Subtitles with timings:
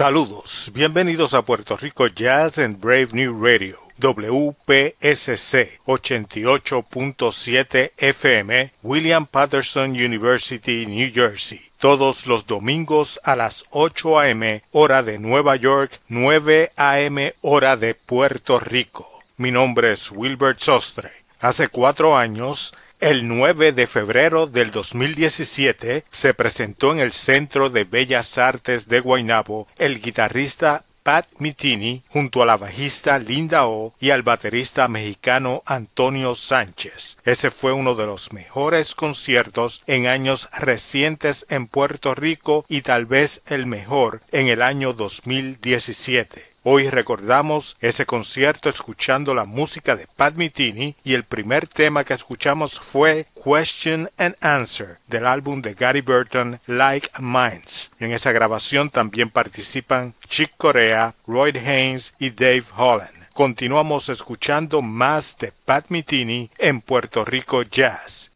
[0.00, 3.76] Saludos, bienvenidos a Puerto Rico Jazz and Brave New Radio.
[3.98, 11.60] WPSC 88.7 FM, William Patterson University, New Jersey.
[11.76, 14.62] Todos los domingos a las 8 a.m.
[14.72, 17.34] hora de Nueva York, 9 a.m.
[17.42, 19.06] hora de Puerto Rico.
[19.36, 21.10] Mi nombre es Wilbert Sostre.
[21.40, 27.84] Hace cuatro años el 9 de febrero del 2017 se presentó en el Centro de
[27.84, 34.10] Bellas Artes de Guaynabo el guitarrista Pat Mitini junto a la bajista Linda O y
[34.10, 37.16] al baterista mexicano Antonio Sánchez.
[37.24, 43.06] Ese fue uno de los mejores conciertos en años recientes en Puerto Rico y tal
[43.06, 46.49] vez el mejor en el año 2017.
[46.62, 52.12] Hoy recordamos ese concierto escuchando la música de Pat Metheny y el primer tema que
[52.12, 57.92] escuchamos fue Question and Answer del álbum de Gary Burton Like Minds.
[57.98, 63.28] En esa grabación también participan Chick Corea, Roy Haynes y Dave Holland.
[63.32, 68.30] Continuamos escuchando más de Pat Metheny en Puerto Rico Jazz.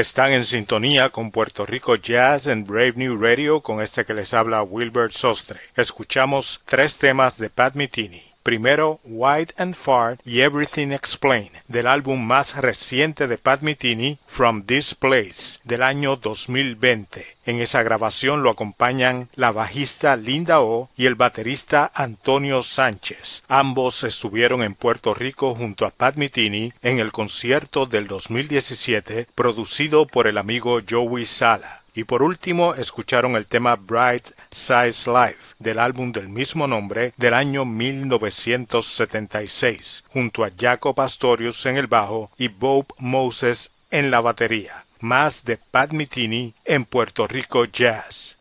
[0.00, 4.32] Están en sintonía con Puerto Rico Jazz en Brave New Radio con este que les
[4.32, 5.60] habla Wilbert Sostre.
[5.76, 8.29] Escuchamos tres temas de Pat Metheny.
[8.42, 13.60] Primero, Wide and Far y Everything Explained, del álbum más reciente de Pat
[14.26, 17.26] From This Place, del año 2020.
[17.44, 23.44] En esa grabación lo acompañan la bajista Linda O y el baterista Antonio Sánchez.
[23.48, 30.26] Ambos estuvieron en Puerto Rico junto a Pat en el concierto del 2017 producido por
[30.26, 31.82] el amigo Joey Sala.
[32.00, 37.34] Y por último, escucharon el tema Bright Size Life del álbum del mismo nombre del
[37.34, 44.86] año 1976, junto a Jaco Pastorius en el bajo y Bob Moses en la batería.
[45.00, 48.38] Más de Pat Metheny en Puerto Rico Jazz.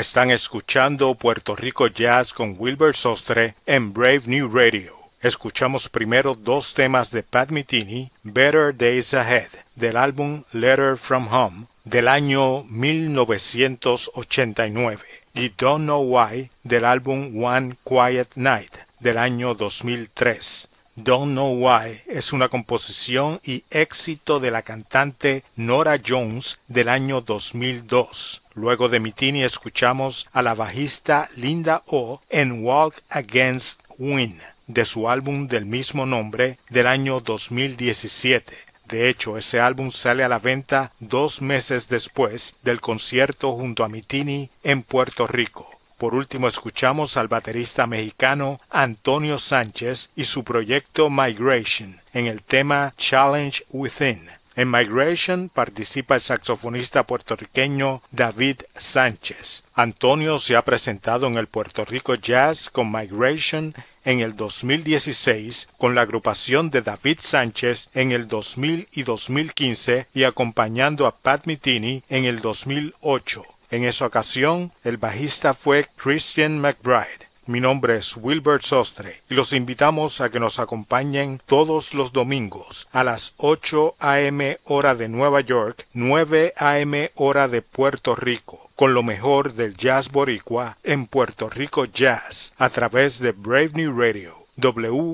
[0.00, 4.94] Están escuchando Puerto Rico Jazz con Wilbur Sostre en Brave New Radio.
[5.20, 11.66] Escuchamos primero dos temas de Pat Metheny, Better Days Ahead, del álbum Letter from Home,
[11.84, 15.02] del año 1989,
[15.34, 20.70] y Don't Know Why, del álbum One Quiet Night, del año 2003.
[20.96, 27.20] Don't Know Why es una composición y éxito de la cantante Nora Jones del año
[27.20, 28.42] 2002.
[28.60, 35.08] Luego de Mitini escuchamos a la bajista Linda O en Walk Against Wind de su
[35.08, 38.54] álbum del mismo nombre del año 2017.
[38.84, 43.88] De hecho, ese álbum sale a la venta dos meses después del concierto junto a
[43.88, 45.66] Mitini en Puerto Rico.
[45.96, 52.92] Por último escuchamos al baterista mexicano Antonio Sánchez y su proyecto Migration en el tema
[52.98, 54.28] Challenge Within.
[54.56, 59.62] En Migration participa el saxofonista puertorriqueño David Sánchez.
[59.74, 63.74] Antonio se ha presentado en el Puerto Rico Jazz con Migration
[64.04, 70.24] en el 2016 con la agrupación de David Sánchez en el 2000 y 2015 y
[70.24, 73.44] acompañando a Pat Metheny en el 2008.
[73.70, 77.29] En esa ocasión, el bajista fue Christian McBride.
[77.50, 82.86] Mi nombre es Wilbert Sostre y los invitamos a que nos acompañen todos los domingos
[82.92, 84.60] a las 8 a.m.
[84.66, 87.10] hora de Nueva York, 9 a.m.
[87.16, 92.70] hora de Puerto Rico, con lo mejor del jazz boricua en Puerto Rico Jazz a
[92.70, 94.38] través de Brave New Radio.
[94.56, 95.08] WPSC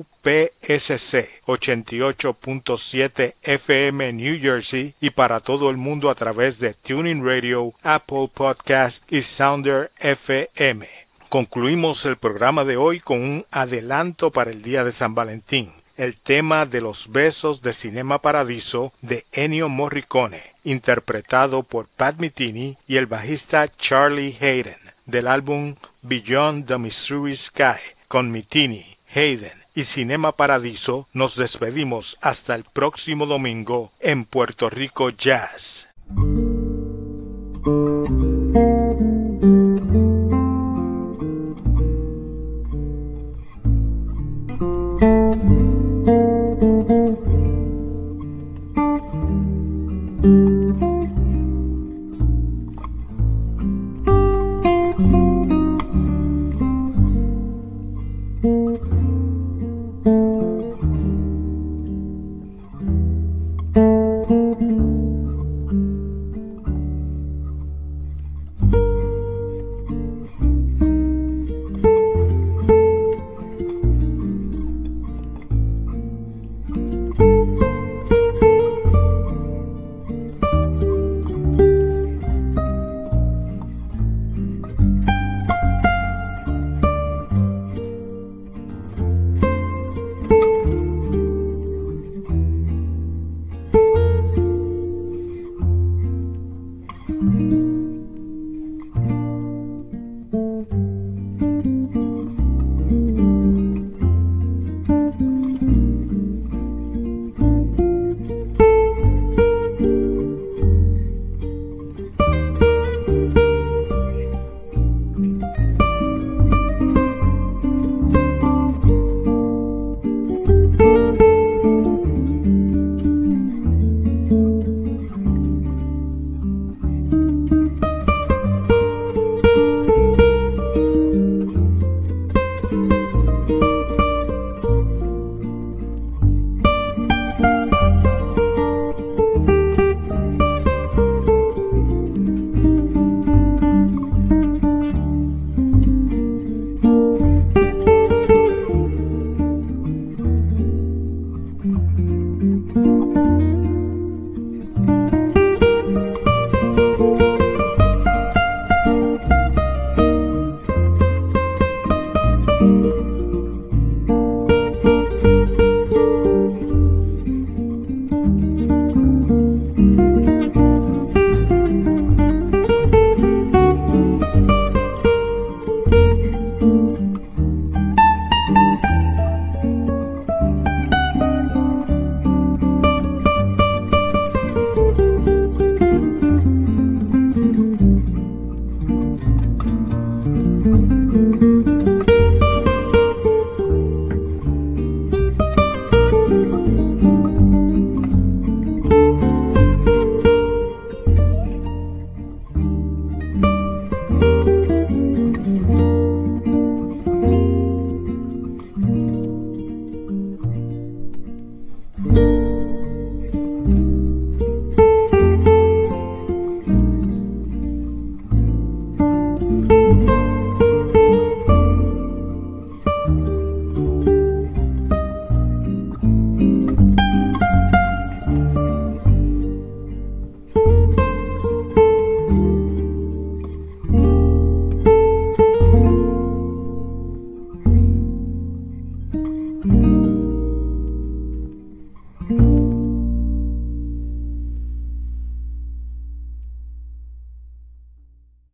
[1.47, 8.29] 88.7 FM New Jersey y para todo el mundo a través de Tuning Radio, Apple
[8.31, 11.06] Podcast y Sounder FM.
[11.29, 16.15] Concluimos el programa de hoy con un adelanto para el día de San Valentín, el
[16.17, 22.95] tema de los besos de Cinema Paradiso de Ennio Morricone, interpretado por Pat Metheny y
[22.95, 30.31] el bajista Charlie Hayden, del álbum Beyond the Missouri Sky, con Metheny, Hayden y Cinema
[30.31, 35.87] Paradiso, nos despedimos hasta el próximo domingo en Puerto Rico Jazz.